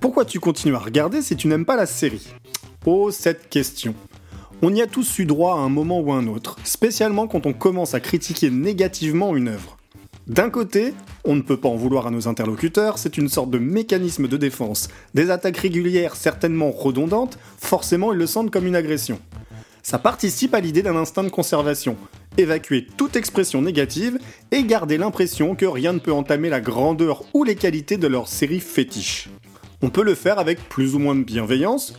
pourquoi 0.00 0.24
tu 0.24 0.40
continues 0.40 0.74
à 0.74 0.80
regarder 0.80 1.22
si 1.22 1.36
tu 1.36 1.48
n'aimes 1.48 1.64
pas 1.64 1.76
la 1.76 1.86
série? 1.86 2.26
Oh, 2.84 3.10
cette 3.10 3.48
question. 3.48 3.94
On 4.62 4.74
y 4.74 4.82
a 4.82 4.86
tous 4.86 5.18
eu 5.18 5.26
droit 5.26 5.54
à 5.54 5.58
un 5.58 5.68
moment 5.68 6.00
ou 6.00 6.12
à 6.12 6.16
un 6.16 6.26
autre, 6.26 6.56
spécialement 6.64 7.26
quand 7.26 7.46
on 7.46 7.52
commence 7.52 7.94
à 7.94 8.00
critiquer 8.00 8.50
négativement 8.50 9.36
une 9.36 9.48
œuvre. 9.48 9.76
D'un 10.26 10.50
côté, 10.50 10.92
on 11.24 11.36
ne 11.36 11.42
peut 11.42 11.56
pas 11.56 11.68
en 11.68 11.76
vouloir 11.76 12.06
à 12.06 12.10
nos 12.10 12.26
interlocuteurs, 12.26 12.98
c'est 12.98 13.16
une 13.16 13.28
sorte 13.28 13.50
de 13.50 13.58
mécanisme 13.58 14.28
de 14.28 14.36
défense. 14.36 14.88
Des 15.14 15.30
attaques 15.30 15.58
régulières 15.58 16.16
certainement 16.16 16.70
redondantes, 16.70 17.38
forcément 17.58 18.12
ils 18.12 18.18
le 18.18 18.26
sentent 18.26 18.50
comme 18.50 18.66
une 18.66 18.76
agression. 18.76 19.20
Ça 19.82 19.98
participe 19.98 20.54
à 20.54 20.60
l'idée 20.60 20.82
d'un 20.82 20.96
instinct 20.96 21.22
de 21.22 21.28
conservation, 21.28 21.96
évacuer 22.38 22.88
toute 22.96 23.14
expression 23.14 23.62
négative 23.62 24.18
et 24.50 24.64
garder 24.64 24.98
l'impression 24.98 25.54
que 25.54 25.66
rien 25.66 25.92
ne 25.92 26.00
peut 26.00 26.12
entamer 26.12 26.48
la 26.48 26.60
grandeur 26.60 27.22
ou 27.34 27.44
les 27.44 27.54
qualités 27.54 27.96
de 27.96 28.08
leur 28.08 28.26
série 28.26 28.58
fétiche. 28.58 29.28
On 29.82 29.90
peut 29.90 30.02
le 30.02 30.14
faire 30.14 30.38
avec 30.38 30.68
plus 30.68 30.94
ou 30.94 30.98
moins 30.98 31.14
de 31.14 31.22
bienveillance, 31.22 31.94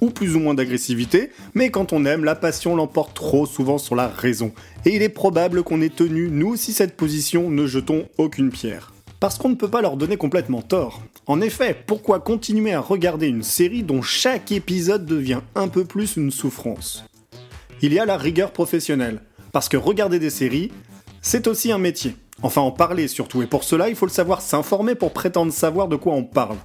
ou 0.00 0.10
plus 0.10 0.36
ou 0.36 0.40
moins 0.40 0.54
d'agressivité, 0.54 1.30
mais 1.54 1.70
quand 1.70 1.92
on 1.92 2.04
aime, 2.06 2.24
la 2.24 2.34
passion 2.34 2.74
l'emporte 2.74 3.14
trop 3.14 3.44
souvent 3.44 3.76
sur 3.76 3.94
la 3.94 4.08
raison. 4.08 4.52
Et 4.86 4.96
il 4.96 5.02
est 5.02 5.10
probable 5.10 5.62
qu'on 5.62 5.82
ait 5.82 5.90
tenu, 5.90 6.30
nous 6.30 6.48
aussi, 6.48 6.72
cette 6.72 6.96
position, 6.96 7.50
ne 7.50 7.66
jetons 7.66 8.08
aucune 8.16 8.50
pierre. 8.50 8.92
Parce 9.20 9.36
qu'on 9.36 9.50
ne 9.50 9.54
peut 9.54 9.68
pas 9.68 9.82
leur 9.82 9.98
donner 9.98 10.16
complètement 10.16 10.62
tort. 10.62 11.02
En 11.26 11.42
effet, 11.42 11.76
pourquoi 11.86 12.20
continuer 12.20 12.72
à 12.72 12.80
regarder 12.80 13.28
une 13.28 13.42
série 13.42 13.82
dont 13.82 14.00
chaque 14.00 14.50
épisode 14.50 15.04
devient 15.04 15.40
un 15.54 15.68
peu 15.68 15.84
plus 15.84 16.16
une 16.16 16.30
souffrance? 16.30 17.04
Il 17.82 17.92
y 17.92 17.98
a 17.98 18.06
la 18.06 18.16
rigueur 18.16 18.50
professionnelle. 18.52 19.20
Parce 19.52 19.68
que 19.68 19.76
regarder 19.76 20.18
des 20.18 20.30
séries, 20.30 20.72
c'est 21.20 21.46
aussi 21.46 21.70
un 21.70 21.78
métier. 21.78 22.16
Enfin 22.42 22.62
en 22.62 22.70
parler 22.70 23.08
surtout, 23.08 23.42
et 23.42 23.46
pour 23.46 23.64
cela 23.64 23.90
il 23.90 23.96
faut 23.96 24.06
le 24.06 24.10
savoir 24.10 24.40
s'informer 24.40 24.94
pour 24.94 25.12
prétendre 25.12 25.52
savoir 25.52 25.88
de 25.88 25.96
quoi 25.96 26.14
on 26.14 26.24
parle. 26.24 26.56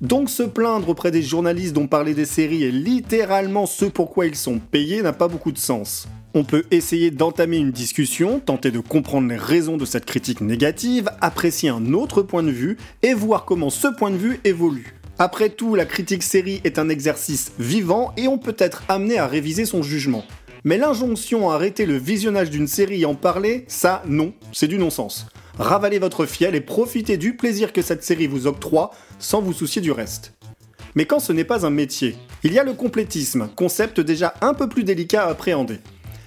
Donc 0.00 0.30
se 0.30 0.44
plaindre 0.44 0.90
auprès 0.90 1.10
des 1.10 1.22
journalistes 1.22 1.72
dont 1.72 1.88
parler 1.88 2.14
des 2.14 2.24
séries 2.24 2.62
est 2.62 2.70
littéralement 2.70 3.66
ce 3.66 3.84
pourquoi 3.84 4.26
ils 4.26 4.36
sont 4.36 4.60
payés 4.60 5.02
n'a 5.02 5.12
pas 5.12 5.26
beaucoup 5.26 5.50
de 5.50 5.58
sens. 5.58 6.06
On 6.34 6.44
peut 6.44 6.62
essayer 6.70 7.10
d'entamer 7.10 7.56
une 7.56 7.72
discussion, 7.72 8.38
tenter 8.38 8.70
de 8.70 8.78
comprendre 8.78 9.28
les 9.28 9.36
raisons 9.36 9.76
de 9.76 9.84
cette 9.84 10.04
critique 10.04 10.40
négative, 10.40 11.10
apprécier 11.20 11.70
un 11.70 11.94
autre 11.94 12.22
point 12.22 12.44
de 12.44 12.52
vue 12.52 12.76
et 13.02 13.12
voir 13.12 13.44
comment 13.44 13.70
ce 13.70 13.88
point 13.88 14.12
de 14.12 14.16
vue 14.16 14.38
évolue. 14.44 14.94
Après 15.18 15.48
tout, 15.48 15.74
la 15.74 15.84
critique 15.84 16.22
série 16.22 16.60
est 16.62 16.78
un 16.78 16.90
exercice 16.90 17.50
vivant 17.58 18.12
et 18.16 18.28
on 18.28 18.38
peut 18.38 18.56
être 18.58 18.84
amené 18.88 19.18
à 19.18 19.26
réviser 19.26 19.64
son 19.64 19.82
jugement. 19.82 20.24
Mais 20.62 20.78
l'injonction 20.78 21.50
à 21.50 21.54
arrêter 21.54 21.86
le 21.86 21.96
visionnage 21.96 22.50
d'une 22.50 22.68
série 22.68 23.02
et 23.02 23.06
en 23.06 23.16
parler, 23.16 23.64
ça 23.66 24.04
non, 24.06 24.32
c'est 24.52 24.68
du 24.68 24.78
non-sens 24.78 25.26
ravalez 25.58 25.98
votre 25.98 26.26
fiel 26.26 26.54
et 26.54 26.60
profitez 26.60 27.16
du 27.16 27.36
plaisir 27.36 27.72
que 27.72 27.82
cette 27.82 28.04
série 28.04 28.26
vous 28.26 28.46
octroie 28.46 28.92
sans 29.18 29.42
vous 29.42 29.52
soucier 29.52 29.82
du 29.82 29.92
reste. 29.92 30.32
Mais 30.94 31.04
quand 31.04 31.20
ce 31.20 31.32
n'est 31.32 31.44
pas 31.44 31.66
un 31.66 31.70
métier, 31.70 32.16
il 32.42 32.52
y 32.52 32.58
a 32.58 32.64
le 32.64 32.72
complétisme, 32.72 33.48
concept 33.56 34.00
déjà 34.00 34.34
un 34.40 34.54
peu 34.54 34.68
plus 34.68 34.84
délicat 34.84 35.24
à 35.24 35.30
appréhender. 35.30 35.78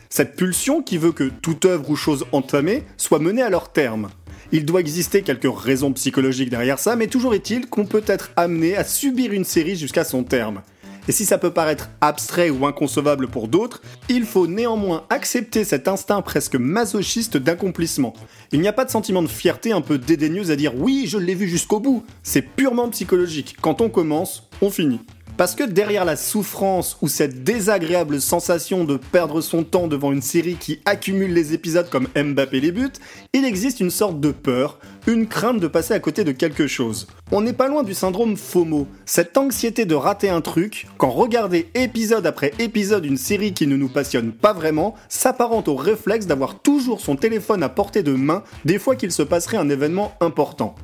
Cette 0.10 0.36
pulsion 0.36 0.84
qui 0.84 0.98
veut 0.98 1.14
que 1.14 1.32
toute 1.42 1.66
œuvre 1.66 1.90
ou 1.90 1.96
chose 1.96 2.26
entamée 2.32 2.84
soit 2.98 3.20
menée 3.20 3.42
à 3.42 3.50
leur 3.50 3.72
terme. 3.72 4.10
Il 4.52 4.66
doit 4.66 4.82
exister 4.82 5.22
quelques 5.22 5.48
raisons 5.54 5.94
psychologiques 5.94 6.50
derrière 6.50 6.80
ça, 6.80 6.98
mais 6.98 7.08
toujours 7.08 7.34
est-il 7.34 7.68
qu'on 7.68 7.86
peut 7.86 8.04
être 8.06 8.32
amené 8.36 8.76
à 8.76 8.84
subir 8.84 9.32
une 9.32 9.46
série 9.46 9.78
jusqu'à 9.78 10.04
son 10.04 10.24
terme. 10.24 10.62
Et 11.08 11.12
si 11.12 11.26
ça 11.26 11.38
peut 11.38 11.52
paraître 11.52 11.90
abstrait 12.00 12.50
ou 12.50 12.66
inconcevable 12.66 13.28
pour 13.28 13.48
d'autres, 13.48 13.82
il 14.10 14.26
faut 14.26 14.48
néanmoins 14.48 15.06
accepter 15.10 15.64
cet 15.64 15.88
instinct 15.88 16.22
presque 16.22 16.56
masochiste 16.56 17.38
d'accomplissement. 17.38 18.14
Il 18.52 18.62
n'y 18.62 18.68
a 18.68 18.74
pas 18.74 18.86
de 18.86 18.92
sentiment 18.92 19.24
de 19.24 19.28
fierté 19.28 19.72
un 19.72 19.82
peu 19.82 19.98
dédaigneuse 19.98 20.52
à 20.52 20.56
dire 20.56 20.76
oui, 20.76 21.06
je 21.08 21.18
l'ai 21.18 21.36
vu 21.36 21.48
jusqu'au 21.48 21.80
bout. 21.80 22.04
C'est 22.24 22.42
purement 22.42 22.90
psychologique. 22.90 23.56
Quand 23.62 23.82
on 23.82 23.90
commence, 23.90 24.50
on 24.62 24.70
finit. 24.70 25.00
Parce 25.42 25.56
que 25.56 25.64
derrière 25.64 26.06
la 26.06 26.18
souffrance 26.18 26.98
ou 27.02 27.08
cette 27.08 27.44
désagréable 27.44 28.22
sensation 28.22 28.84
de 28.84 28.98
perdre 28.98 29.42
son 29.42 29.64
temps 29.64 29.88
devant 29.88 30.12
une 30.12 30.22
série 30.22 30.54
qui 30.54 30.82
accumule 30.86 31.34
les 31.34 31.56
épisodes 31.56 31.90
comme 31.90 32.10
Mbappé 32.16 32.60
les 32.60 32.72
buts, 32.72 32.92
il 33.34 33.44
existe 33.44 33.80
une 33.80 33.90
sorte 33.90 34.20
de 34.20 34.30
peur, 34.30 34.78
une 35.08 35.26
crainte 35.26 35.60
de 35.60 35.66
passer 35.66 35.96
à 35.96 36.00
côté 36.00 36.24
de 36.24 36.32
quelque 36.32 36.68
chose. 36.68 37.08
On 37.32 37.42
n'est 37.42 37.54
pas 37.54 37.70
loin 37.70 37.82
du 37.82 37.96
syndrome 37.96 38.38
FOMO, 38.38 38.86
cette 39.08 39.36
anxiété 39.36 39.86
de 39.86 39.96
rater 39.96 40.30
un 40.30 40.42
truc, 40.42 40.86
quand 41.00 41.10
regarder 41.10 41.72
épisode 41.74 42.28
après 42.28 42.54
épisode 42.60 43.08
une 43.08 43.18
série 43.18 43.56
qui 43.56 43.66
ne 43.66 43.78
nous 43.78 43.90
passionne 43.90 44.34
pas 44.34 44.54
vraiment, 44.54 44.94
s'apparente 45.10 45.68
au 45.68 45.76
réflexe 45.76 46.28
d'avoir 46.28 46.60
toujours 46.60 47.02
son 47.02 47.16
téléphone 47.16 47.64
à 47.64 47.70
portée 47.70 48.04
de 48.04 48.14
main 48.14 48.44
des 48.64 48.78
fois 48.78 48.96
qu'il 48.96 49.12
se 49.12 49.24
passerait 49.24 49.58
un 49.58 49.72
événement 49.72 50.14
important. 50.22 50.76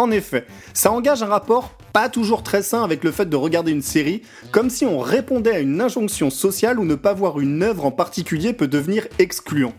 En 0.00 0.10
effet, 0.10 0.46
ça 0.72 0.92
engage 0.92 1.22
un 1.22 1.26
rapport 1.26 1.74
pas 1.92 2.08
toujours 2.08 2.42
très 2.42 2.62
sain 2.62 2.82
avec 2.82 3.04
le 3.04 3.10
fait 3.10 3.28
de 3.28 3.36
regarder 3.36 3.70
une 3.70 3.82
série, 3.82 4.22
comme 4.50 4.70
si 4.70 4.86
on 4.86 4.98
répondait 4.98 5.54
à 5.54 5.58
une 5.58 5.78
injonction 5.78 6.30
sociale 6.30 6.80
où 6.80 6.86
ne 6.86 6.94
pas 6.94 7.12
voir 7.12 7.38
une 7.38 7.62
œuvre 7.62 7.84
en 7.84 7.90
particulier 7.90 8.54
peut 8.54 8.66
devenir 8.66 9.06
excluant. 9.18 9.74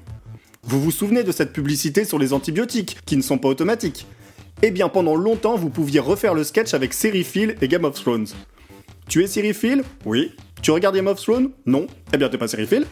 Vous 0.62 0.80
vous 0.80 0.92
souvenez 0.92 1.24
de 1.24 1.32
cette 1.32 1.54
publicité 1.54 2.06
sur 2.06 2.20
les 2.20 2.34
antibiotiques, 2.34 3.00
qui 3.04 3.18
ne 3.18 3.24
sont 3.24 3.40
pas 3.40 3.50
automatiques? 3.50 4.06
Eh 4.62 4.70
bien, 4.70 4.90
pendant 4.90 5.16
longtemps, 5.16 5.56
vous 5.56 5.72
pouviez 5.72 6.00
refaire 6.00 6.36
le 6.36 6.44
sketch 6.44 6.76
avec 6.76 6.94
Serifil 6.94 7.56
et 7.60 7.68
Game 7.68 7.86
of 7.86 8.00
Thrones. 8.00 8.28
Tu 9.10 9.24
es 9.24 9.28
Serifil 9.28 9.82
Oui. 10.06 10.36
Tu 10.62 10.70
regardes 10.70 10.96
Game 10.96 11.08
of 11.08 11.20
Thrones? 11.20 11.50
Non. 11.66 11.88
Eh 12.14 12.18
bien, 12.18 12.30
t'es 12.30 12.38
pas 12.38 12.48
Serifil 12.48 12.86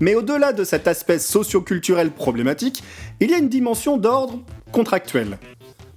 mais 0.00 0.16
au-delà 0.16 0.52
de 0.52 0.64
cet 0.64 0.88
aspect 0.88 1.20
socio-culturel 1.20 2.10
problématique, 2.10 2.82
il 3.20 3.30
y 3.30 3.34
a 3.34 3.38
une 3.38 3.48
dimension 3.48 3.98
d'ordre 3.98 4.40
contractuel. 4.72 5.38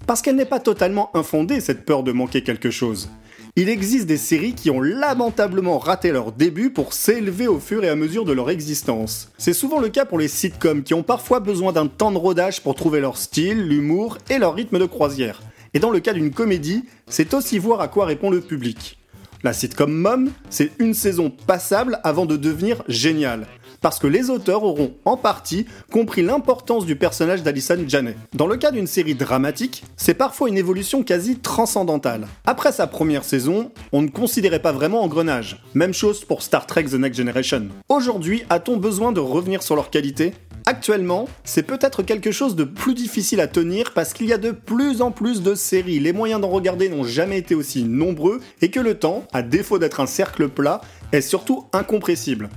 Parce 0.08 0.22
qu'elle 0.22 0.36
n'est 0.36 0.46
pas 0.46 0.60
totalement 0.60 1.10
infondée, 1.16 1.60
cette 1.60 1.84
peur 1.84 2.04
de 2.04 2.12
manquer 2.12 2.44
quelque 2.44 2.70
chose. 2.70 3.10
Il 3.56 3.70
existe 3.70 4.06
des 4.06 4.18
séries 4.18 4.54
qui 4.54 4.70
ont 4.70 4.82
lamentablement 4.82 5.80
raté 5.80 6.12
leur 6.12 6.32
début 6.32 6.70
pour 6.70 6.94
s'élever 6.94 7.48
au 7.48 7.60
fur 7.60 7.84
et 7.84 7.90
à 7.90 7.96
mesure 7.96 8.26
de 8.26 8.34
leur 8.34 8.50
existence. 8.50 9.32
C'est 9.38 9.54
souvent 9.54 9.80
le 9.80 9.90
cas 9.90 10.06
pour 10.06 10.20
les 10.20 10.28
sitcoms 10.28 10.84
qui 10.84 10.94
ont 10.94 11.04
parfois 11.04 11.40
besoin 11.40 11.72
d'un 11.72 11.88
temps 11.88 12.12
de 12.12 12.18
rodage 12.18 12.62
pour 12.62 12.76
trouver 12.76 13.00
leur 13.00 13.18
style, 13.18 13.68
l'humour 13.68 14.18
et 14.30 14.38
leur 14.38 14.56
rythme 14.56 14.78
de 14.78 14.86
croisière. 14.86 15.42
Et 15.74 15.80
dans 15.80 15.90
le 15.90 16.02
cas 16.02 16.14
d'une 16.14 16.32
comédie, 16.32 16.84
c'est 17.08 17.34
aussi 17.34 17.58
voir 17.58 17.82
à 17.82 17.88
quoi 17.88 18.06
répond 18.06 18.30
le 18.30 18.42
public. 18.42 19.00
La 19.42 19.54
sitcom 19.54 19.92
Mom, 19.92 20.32
c'est 20.50 20.72
une 20.80 20.94
saison 20.94 21.30
passable 21.30 22.00
avant 22.04 22.26
de 22.26 22.38
devenir 22.38 22.84
géniale 22.88 23.48
parce 23.82 24.00
que 24.00 24.08
les 24.08 24.30
auteurs 24.30 24.64
auront 24.64 24.94
en 25.06 25.18
partie 25.18 25.66
compris 25.92 26.22
l'importance 26.22 26.86
du 26.86 26.96
personnage 26.96 27.44
d'Alison 27.44 27.78
Janet. 27.88 28.18
Dans 28.34 28.48
le 28.48 28.58
cas 28.58 28.72
d'une 28.72 28.88
série 28.88 29.16
dramatique, 29.16 29.84
c'est 29.98 30.14
parfois 30.14 30.50
une 30.50 30.58
évolution 30.58 31.04
quasi 31.04 31.38
transcendantale. 31.38 32.28
Après 32.46 32.72
sa 32.72 32.88
première 32.88 33.24
saison, 33.24 33.72
on 33.92 34.02
ne 34.02 34.10
considérait 34.10 34.62
pas 34.62 34.72
vraiment 34.72 35.04
Engrenage. 35.04 35.62
Même 35.74 35.94
chose 35.94 36.26
pour 36.26 36.42
Star 36.42 36.66
Trek 36.66 36.86
The 36.86 36.94
Next 36.94 37.18
Generation. 37.18 37.68
Aujourd'hui, 37.90 38.44
a-t-on 38.50 38.78
besoin 38.78 39.12
de 39.12 39.20
revenir 39.20 39.62
sur 39.62 39.76
leur 39.76 39.90
qualité? 39.90 40.34
Actuellement, 40.68 41.28
c'est 41.44 41.62
peut-être 41.62 42.02
quelque 42.02 42.32
chose 42.32 42.56
de 42.56 42.64
plus 42.64 42.96
difficile 42.96 43.40
à 43.40 43.48
tenir 43.48 43.94
parce 43.94 44.14
qu'il 44.14 44.26
y 44.26 44.34
a 44.34 44.40
de 44.40 44.50
plus 44.50 45.04
en 45.04 45.12
plus 45.12 45.44
de 45.44 45.54
séries, 45.54 46.00
les 46.00 46.12
moyens 46.12 46.42
d'en 46.42 46.50
regarder 46.50 46.90
n'ont 46.90 47.04
jamais 47.04 47.38
été 47.38 47.54
aussi 47.54 47.84
nombreux 47.84 48.42
et 48.64 48.72
que 48.72 48.80
le 48.80 48.96
temps, 48.96 49.28
à 49.32 49.44
défaut 49.44 49.78
d'être 49.78 50.00
un 50.00 50.08
cercle 50.08 50.50
plat, 50.50 50.82
est 51.12 51.22
surtout 51.22 51.66
incompressible. 51.72 52.50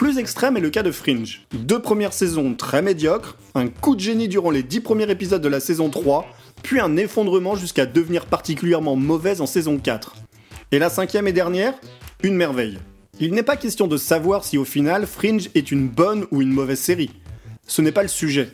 Plus 0.00 0.16
extrême 0.16 0.56
est 0.56 0.60
le 0.60 0.70
cas 0.70 0.82
de 0.82 0.92
Fringe. 0.92 1.42
Deux 1.52 1.78
premières 1.78 2.14
saisons 2.14 2.54
très 2.54 2.80
médiocres, 2.80 3.36
un 3.54 3.68
coup 3.68 3.94
de 3.94 4.00
génie 4.00 4.28
durant 4.28 4.50
les 4.50 4.62
dix 4.62 4.80
premiers 4.80 5.10
épisodes 5.10 5.42
de 5.42 5.48
la 5.48 5.60
saison 5.60 5.90
3, 5.90 6.26
puis 6.62 6.80
un 6.80 6.96
effondrement 6.96 7.54
jusqu'à 7.54 7.84
devenir 7.84 8.24
particulièrement 8.24 8.96
mauvaise 8.96 9.42
en 9.42 9.46
saison 9.46 9.76
4. 9.76 10.16
Et 10.72 10.78
la 10.78 10.88
cinquième 10.88 11.28
et 11.28 11.34
dernière 11.34 11.74
Une 12.22 12.34
merveille. 12.34 12.78
Il 13.20 13.34
n'est 13.34 13.42
pas 13.42 13.58
question 13.58 13.88
de 13.88 13.98
savoir 13.98 14.46
si 14.46 14.56
au 14.56 14.64
final 14.64 15.06
Fringe 15.06 15.50
est 15.54 15.70
une 15.70 15.86
bonne 15.86 16.24
ou 16.30 16.40
une 16.40 16.54
mauvaise 16.54 16.80
série. 16.80 17.10
Ce 17.66 17.82
n'est 17.82 17.92
pas 17.92 18.00
le 18.00 18.08
sujet. 18.08 18.48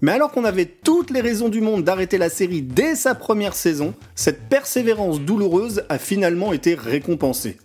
Mais 0.00 0.12
alors 0.12 0.30
qu'on 0.30 0.44
avait 0.44 0.66
toutes 0.84 1.10
les 1.10 1.22
raisons 1.22 1.48
du 1.48 1.60
monde 1.60 1.82
d'arrêter 1.82 2.18
la 2.18 2.30
série 2.30 2.62
dès 2.62 2.94
sa 2.94 3.16
première 3.16 3.54
saison, 3.54 3.94
cette 4.14 4.48
persévérance 4.48 5.20
douloureuse 5.20 5.82
a 5.88 5.98
finalement 5.98 6.52
été 6.52 6.76
récompensée. 6.76 7.56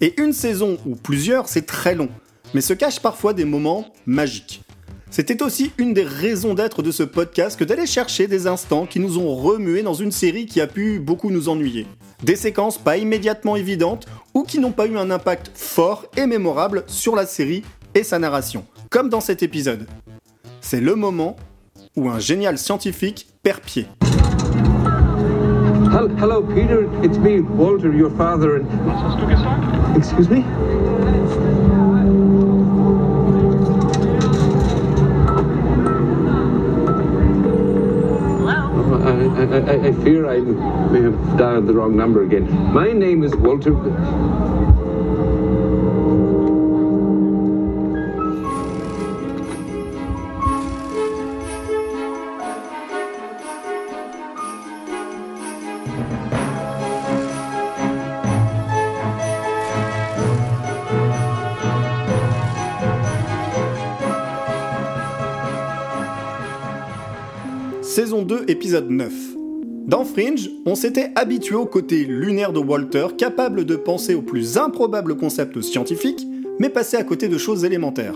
Et 0.00 0.14
une 0.20 0.32
saison 0.32 0.78
ou 0.86 0.94
plusieurs, 0.94 1.48
c'est 1.48 1.66
très 1.66 1.96
long 1.96 2.08
mais 2.54 2.60
se 2.60 2.72
cachent 2.72 3.00
parfois 3.00 3.34
des 3.34 3.44
moments 3.44 3.86
magiques. 4.06 4.62
C'était 5.10 5.42
aussi 5.42 5.72
une 5.76 5.92
des 5.92 6.04
raisons 6.04 6.54
d'être 6.54 6.82
de 6.82 6.90
ce 6.90 7.02
podcast 7.02 7.58
que 7.58 7.64
d'aller 7.64 7.86
chercher 7.86 8.26
des 8.26 8.46
instants 8.46 8.86
qui 8.86 8.98
nous 8.98 9.18
ont 9.18 9.34
remués 9.34 9.82
dans 9.82 9.92
une 9.92 10.10
série 10.10 10.46
qui 10.46 10.60
a 10.60 10.66
pu 10.66 11.00
beaucoup 11.00 11.30
nous 11.30 11.50
ennuyer. 11.50 11.86
Des 12.22 12.36
séquences 12.36 12.78
pas 12.78 12.96
immédiatement 12.96 13.56
évidentes 13.56 14.06
ou 14.32 14.42
qui 14.42 14.58
n'ont 14.58 14.72
pas 14.72 14.86
eu 14.86 14.96
un 14.96 15.10
impact 15.10 15.50
fort 15.54 16.06
et 16.16 16.26
mémorable 16.26 16.84
sur 16.86 17.14
la 17.14 17.26
série 17.26 17.62
et 17.94 18.04
sa 18.04 18.18
narration, 18.18 18.64
comme 18.88 19.10
dans 19.10 19.20
cet 19.20 19.42
épisode. 19.42 19.86
C'est 20.62 20.80
le 20.80 20.94
moment 20.94 21.36
où 21.94 22.08
un 22.08 22.18
génial 22.18 22.56
scientifique 22.56 23.26
perd 23.42 23.60
pied. 23.60 23.86
Hello, 26.18 26.40
Peter. 26.40 26.88
It's 27.02 27.18
me, 27.18 27.42
Walter, 27.42 27.92
your 27.92 28.10
father. 28.16 28.62
Excuse 29.94 30.30
me? 30.30 30.42
I, 39.50 39.88
I 39.88 39.92
fear 40.04 40.28
I 40.28 40.38
may 40.38 41.02
have 41.02 41.36
dialed 41.36 41.66
the 41.66 41.74
wrong 41.74 41.96
number 41.96 42.22
again. 42.22 42.48
My 42.72 42.92
name 42.92 43.24
is 43.24 43.34
Walter. 43.34 43.72
Saison 67.94 68.22
2, 68.22 68.44
épisode 68.48 68.88
9. 68.88 69.12
Dans 69.86 70.06
Fringe, 70.06 70.48
on 70.64 70.74
s'était 70.74 71.12
habitué 71.14 71.56
au 71.56 71.66
côté 71.66 72.06
lunaire 72.06 72.54
de 72.54 72.58
Walter, 72.58 73.08
capable 73.18 73.66
de 73.66 73.76
penser 73.76 74.14
aux 74.14 74.22
plus 74.22 74.56
improbables 74.56 75.14
concepts 75.14 75.60
scientifiques, 75.60 76.26
mais 76.58 76.70
passer 76.70 76.96
à 76.96 77.04
côté 77.04 77.28
de 77.28 77.36
choses 77.36 77.66
élémentaires. 77.66 78.14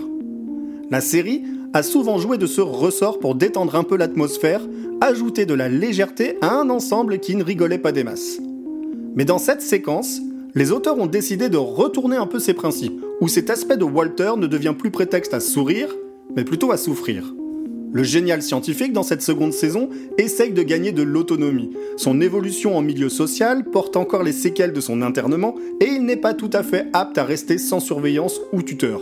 La 0.89 0.99
série 0.99 1.43
a 1.73 1.83
souvent 1.83 2.17
joué 2.17 2.39
de 2.39 2.47
ce 2.47 2.59
ressort 2.59 3.19
pour 3.19 3.35
détendre 3.35 3.75
un 3.75 3.83
peu 3.83 3.97
l'atmosphère, 3.97 4.61
ajouter 4.99 5.45
de 5.45 5.53
la 5.53 5.69
légèreté 5.69 6.39
à 6.41 6.55
un 6.55 6.71
ensemble 6.71 7.19
qui 7.19 7.35
ne 7.35 7.43
rigolait 7.43 7.77
pas 7.77 7.91
des 7.91 8.03
masses. 8.03 8.39
Mais 9.15 9.25
dans 9.25 9.37
cette 9.37 9.61
séquence, 9.61 10.21
les 10.55 10.71
auteurs 10.71 10.97
ont 10.97 11.05
décidé 11.05 11.49
de 11.49 11.57
retourner 11.57 12.17
un 12.17 12.25
peu 12.25 12.39
ces 12.39 12.55
principes, 12.55 12.99
où 13.21 13.27
cet 13.27 13.51
aspect 13.51 13.77
de 13.77 13.83
Walter 13.83 14.31
ne 14.37 14.47
devient 14.47 14.73
plus 14.75 14.89
prétexte 14.89 15.35
à 15.35 15.39
sourire, 15.39 15.95
mais 16.35 16.45
plutôt 16.45 16.71
à 16.71 16.77
souffrir. 16.77 17.31
Le 17.91 18.03
génial 18.03 18.41
scientifique 18.41 18.93
dans 18.93 19.03
cette 19.03 19.21
seconde 19.21 19.53
saison 19.53 19.89
essaye 20.17 20.51
de 20.51 20.63
gagner 20.63 20.91
de 20.91 21.03
l'autonomie. 21.03 21.71
Son 21.95 22.19
évolution 22.21 22.77
en 22.77 22.81
milieu 22.81 23.09
social 23.09 23.63
porte 23.63 23.95
encore 23.95 24.23
les 24.23 24.33
séquelles 24.33 24.73
de 24.73 24.81
son 24.81 25.01
internement 25.01 25.55
et 25.79 25.85
il 25.85 26.03
n'est 26.03 26.17
pas 26.17 26.33
tout 26.33 26.49
à 26.53 26.63
fait 26.63 26.87
apte 26.93 27.17
à 27.17 27.23
rester 27.23 27.57
sans 27.57 27.79
surveillance 27.79 28.41
ou 28.51 28.61
tuteur. 28.61 29.01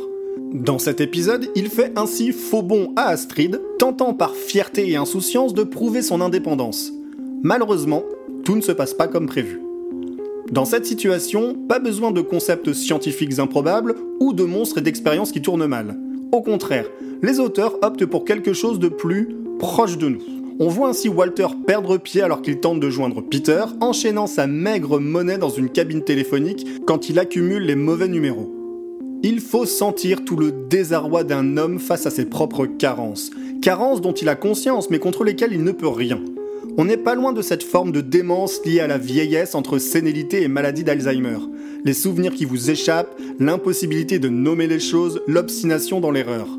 Dans 0.53 0.79
cet 0.79 1.01
épisode, 1.01 1.49
il 1.55 1.69
fait 1.69 1.91
ainsi 1.95 2.31
faux 2.31 2.61
bond 2.61 2.93
à 2.95 3.07
Astrid, 3.07 3.59
tentant 3.79 4.13
par 4.13 4.35
fierté 4.35 4.89
et 4.89 4.95
insouciance 4.95 5.53
de 5.53 5.63
prouver 5.63 6.01
son 6.01 6.21
indépendance. 6.21 6.93
Malheureusement, 7.43 8.03
tout 8.43 8.55
ne 8.55 8.61
se 8.61 8.71
passe 8.71 8.93
pas 8.93 9.07
comme 9.07 9.25
prévu. 9.25 9.59
Dans 10.51 10.65
cette 10.65 10.85
situation, 10.85 11.55
pas 11.67 11.79
besoin 11.79 12.11
de 12.11 12.21
concepts 12.21 12.71
scientifiques 12.71 13.39
improbables 13.39 13.95
ou 14.19 14.31
de 14.31 14.43
monstres 14.43 14.77
et 14.77 14.81
d'expériences 14.81 15.31
qui 15.31 15.41
tournent 15.41 15.65
mal. 15.65 15.97
Au 16.35 16.41
contraire, 16.41 16.89
les 17.21 17.39
auteurs 17.39 17.77
optent 17.81 18.05
pour 18.05 18.25
quelque 18.25 18.51
chose 18.51 18.77
de 18.77 18.89
plus 18.89 19.29
proche 19.57 19.97
de 19.97 20.09
nous. 20.09 20.21
On 20.59 20.67
voit 20.67 20.89
ainsi 20.89 21.07
Walter 21.07 21.47
perdre 21.65 21.95
pied 21.95 22.21
alors 22.21 22.41
qu'il 22.41 22.59
tente 22.59 22.81
de 22.81 22.89
joindre 22.89 23.21
Peter, 23.21 23.63
enchaînant 23.79 24.27
sa 24.27 24.45
maigre 24.45 24.99
monnaie 24.99 25.37
dans 25.37 25.47
une 25.47 25.69
cabine 25.69 26.03
téléphonique 26.03 26.67
quand 26.85 27.07
il 27.07 27.19
accumule 27.19 27.63
les 27.63 27.77
mauvais 27.77 28.09
numéros. 28.09 28.53
Il 29.23 29.39
faut 29.39 29.65
sentir 29.65 30.25
tout 30.25 30.35
le 30.35 30.51
désarroi 30.51 31.23
d'un 31.23 31.55
homme 31.55 31.79
face 31.79 32.05
à 32.05 32.11
ses 32.11 32.25
propres 32.25 32.65
carences. 32.65 33.31
Carences 33.61 34.01
dont 34.01 34.11
il 34.11 34.27
a 34.27 34.35
conscience 34.35 34.89
mais 34.89 34.99
contre 34.99 35.23
lesquelles 35.23 35.53
il 35.53 35.63
ne 35.63 35.71
peut 35.71 35.87
rien. 35.87 36.19
On 36.77 36.83
n'est 36.83 36.97
pas 36.97 37.15
loin 37.15 37.31
de 37.31 37.41
cette 37.41 37.63
forme 37.63 37.93
de 37.93 38.01
démence 38.01 38.59
liée 38.65 38.81
à 38.81 38.87
la 38.87 38.97
vieillesse 38.97 39.55
entre 39.55 39.77
sénilité 39.77 40.41
et 40.41 40.49
maladie 40.49 40.83
d'Alzheimer. 40.83 41.37
Les 41.85 41.93
souvenirs 41.93 42.33
qui 42.33 42.43
vous 42.43 42.69
échappent, 42.69 43.17
l'impossibilité 43.39 44.19
de 44.19 44.27
nommer 44.27 44.67
les 44.67 44.81
choses, 44.81 45.21
l'obstination 45.25 46.01
dans 46.01 46.11
l'erreur. 46.11 46.49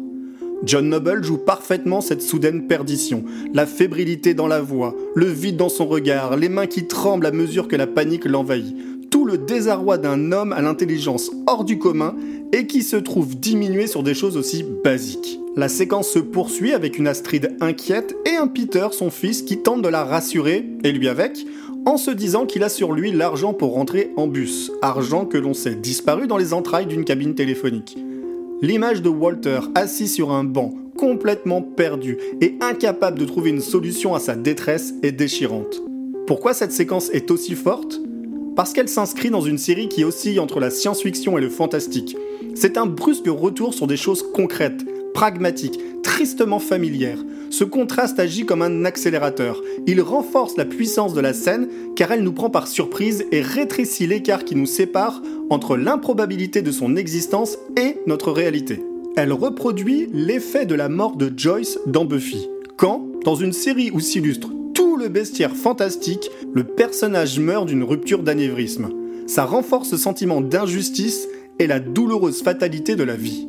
John 0.65 0.89
Noble 0.89 1.23
joue 1.23 1.37
parfaitement 1.37 2.01
cette 2.01 2.23
soudaine 2.23 2.67
perdition, 2.67 3.25
la 3.53 3.67
fébrilité 3.67 4.33
dans 4.33 4.47
la 4.47 4.63
voix, 4.63 4.95
le 5.15 5.27
vide 5.27 5.59
dans 5.59 5.69
son 5.69 5.87
regard, 5.87 6.39
les 6.39 6.49
mains 6.49 6.67
qui 6.67 6.87
tremblent 6.87 7.27
à 7.27 7.31
mesure 7.31 7.69
que 7.69 7.77
la 7.77 7.87
panique 7.87 8.25
l'envahit, 8.25 8.75
tout 9.11 9.27
le 9.27 9.37
désarroi 9.37 9.99
d'un 9.99 10.33
homme 10.33 10.55
à 10.55 10.63
l'intelligence 10.63 11.31
hors 11.47 11.65
du 11.65 11.79
commun 11.79 12.17
et 12.53 12.67
qui 12.67 12.83
se 12.83 12.97
trouve 12.97 13.39
diminué 13.39 13.87
sur 13.87 14.03
des 14.03 14.15
choses 14.15 14.39
aussi 14.39 14.65
basiques. 14.83 15.41
La 15.59 15.71
séquence 15.71 16.11
se 16.11 16.19
poursuit 16.19 16.75
avec 16.75 16.99
une 16.99 17.09
Astrid 17.09 17.57
inquiète 17.63 18.15
et 18.27 18.37
un 18.37 18.47
Peter, 18.47 18.89
son 18.93 19.09
fils, 19.09 19.41
qui 19.41 19.57
tente 19.57 19.81
de 19.81 19.89
la 19.89 20.05
rassurer, 20.05 20.67
et 20.85 20.93
lui 20.93 21.09
avec, 21.09 21.47
en 21.87 21.97
se 21.97 22.11
disant 22.11 22.45
qu'il 22.45 22.63
a 22.63 22.69
sur 22.69 22.93
lui 22.93 23.11
l'argent 23.11 23.55
pour 23.55 23.73
rentrer 23.73 24.13
en 24.19 24.27
bus, 24.27 24.71
argent 24.83 25.25
que 25.25 25.39
l'on 25.39 25.55
sait 25.55 25.75
disparu 25.75 26.27
dans 26.27 26.37
les 26.37 26.53
entrailles 26.53 26.85
d'une 26.85 27.07
cabine 27.07 27.35
téléphonique. 27.35 27.97
L'image 28.61 29.01
de 29.01 29.09
Walter 29.09 29.61
assis 29.75 30.09
sur 30.09 30.31
un 30.31 30.45
banc, 30.45 30.75
complètement 30.99 31.63
perdu 31.63 32.19
et 32.43 32.57
incapable 32.61 33.19
de 33.19 33.25
trouver 33.25 33.49
une 33.49 33.63
solution 33.63 34.15
à 34.15 34.21
sa 34.21 34.37
détresse 34.37 34.93
est 35.03 35.13
déchirante. 35.13 35.81
Pourquoi 36.27 36.53
cette 36.53 36.73
séquence 36.73 37.09
est 37.15 37.31
aussi 37.31 37.55
forte? 37.55 37.99
Parce 38.57 38.75
qu'elle 38.75 38.91
s'inscrit 38.91 39.31
dans 39.31 39.41
une 39.41 39.59
série 39.59 39.89
qui 39.89 40.05
oscille 40.05 40.39
entre 40.39 40.61
la 40.61 40.69
science-fiction 40.69 41.39
et 41.39 41.41
le 41.41 41.49
fantastique. 41.49 42.15
C'est 42.55 42.77
un 42.77 42.85
brusque 42.85 43.29
retour 43.29 43.73
sur 43.73 43.87
des 43.87 43.97
choses 43.97 44.23
concrètes, 44.35 44.85
pragmatiques, 45.17 45.81
tristement 46.03 46.59
familières. 46.59 47.25
Ce 47.49 47.65
contraste 47.65 48.21
agit 48.21 48.45
comme 48.45 48.61
un 48.61 48.85
accélérateur. 48.85 49.63
Il 49.87 50.03
renforce 50.03 50.59
la 50.59 50.67
puissance 50.67 51.15
de 51.15 51.23
la 51.23 51.33
scène 51.33 51.69
car 51.97 52.13
elle 52.13 52.23
nous 52.23 52.35
prend 52.35 52.51
par 52.51 52.69
surprise 52.69 53.25
et 53.33 53.41
rétrécit 53.41 54.07
l'écart 54.07 54.45
qui 54.45 54.55
nous 54.57 54.67
sépare 54.67 55.23
entre 55.49 55.79
l'improbabilité 55.79 56.61
de 56.61 56.71
son 56.71 56.97
existence 56.97 57.57
et 57.79 57.97
notre 58.07 58.31
réalité. 58.31 58.85
Elle 59.17 59.33
reproduit 59.33 60.11
l'effet 60.13 60.67
de 60.67 60.75
la 60.75 60.91
mort 60.91 61.17
de 61.17 61.33
Joyce 61.35 61.79
dans 61.87 62.05
Buffy. 62.05 62.51
Quand, 62.77 63.07
dans 63.25 63.37
une 63.37 63.55
série 63.55 63.91
où 63.91 64.01
s'illustre 64.01 64.51
tout 64.75 64.99
le 64.99 65.09
bestiaire 65.09 65.57
fantastique, 65.57 66.31
le 66.53 66.65
personnage 66.65 67.41
meurt 67.41 67.65
d'une 67.65 67.85
rupture 67.85 68.23
d'anévrisme. 68.23 68.91
Ça 69.27 69.47
renforce 69.47 69.89
ce 69.89 69.97
sentiment 69.97 70.43
d'injustice 70.43 71.27
et 71.59 71.67
la 71.67 71.81
douloureuse 71.81 72.43
fatalité 72.43 72.97
de 72.97 73.03
la 73.03 73.17
vie. 73.17 73.49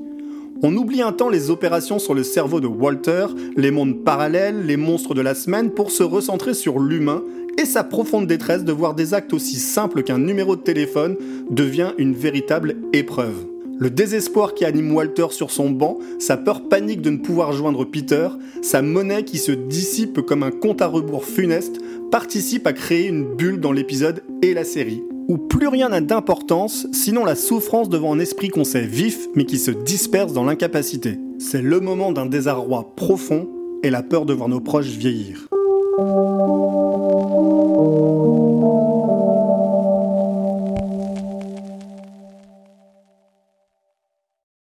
On 0.63 0.75
oublie 0.75 1.04
un 1.04 1.12
temps 1.12 1.30
les 1.30 1.51
opérations 1.51 2.00
sur 2.00 2.15
le 2.15 2.24
cerveau 2.24 2.59
de 2.59 2.65
Walter, 2.65 3.27
les 3.56 3.69
mondes 3.69 4.04
parallèles, 4.04 4.65
les 4.65 4.77
monstres 4.77 5.13
de 5.13 5.21
la 5.21 5.36
semaine 5.36 5.69
pour 5.69 5.92
se 5.92 6.01
recentrer 6.01 6.56
sur 6.56 6.80
l'humain 6.80 7.21
et 7.59 7.65
sa 7.65 7.83
profonde 7.83 8.25
détresse 8.25 8.63
de 8.63 8.71
voir 8.71 8.95
des 8.95 9.14
actes 9.14 9.33
aussi 9.33 9.57
simples 9.57 10.02
qu'un 10.02 10.18
numéro 10.18 10.56
de 10.56 10.61
téléphone 10.61 11.16
devient 11.52 11.92
une 11.99 12.16
véritable 12.16 12.76
épreuve. 12.92 13.45
Le 13.80 13.92
désespoir 13.92 14.56
qui 14.56 14.66
anime 14.66 14.95
Walter 14.95 15.28
sur 15.30 15.52
son 15.52 15.69
banc, 15.69 15.99
sa 16.18 16.37
peur 16.37 16.68
panique 16.68 17.02
de 17.02 17.11
ne 17.11 17.18
pouvoir 17.18 17.54
joindre 17.54 17.85
Peter, 17.85 18.30
sa 18.64 18.81
monnaie 18.81 19.23
qui 19.23 19.37
se 19.37 19.52
dissipe 19.52 20.21
comme 20.21 20.42
un 20.42 20.49
compte 20.49 20.81
à 20.81 20.87
rebours 20.87 21.26
funeste, 21.26 21.78
participent 22.09 22.66
à 22.66 22.73
créer 22.73 23.06
une 23.06 23.35
bulle 23.35 23.59
dans 23.59 23.71
l'épisode 23.71 24.23
et 24.42 24.56
la 24.56 24.64
série 24.64 25.04
où 25.28 25.38
plus 25.38 25.68
rien 25.68 25.90
n'a 25.90 26.02
d'importance, 26.02 26.88
sinon 26.92 27.26
la 27.26 27.36
souffrance 27.36 27.90
devant 27.90 28.14
un 28.14 28.19
esprit 28.19 28.50
qu'on 28.50 28.64
sait 28.64 28.86
vif, 28.86 29.28
mais 29.36 29.46
qui 29.46 29.57
se 29.57 29.72
disperse 29.72 30.34
dans 30.34 30.44
l'incapacité. 30.44 31.19
C'est 31.40 31.62
le 31.62 31.80
moment 31.80 32.12
d'un 32.12 32.26
désarroi 32.26 32.94
profond 32.96 33.48
et 33.84 33.90
la 33.90 34.04
peur 34.04 34.26
de 34.26 34.34
voir 34.34 34.50
nos 34.50 34.62
proches 34.62 34.88
vieillir. 34.88 35.48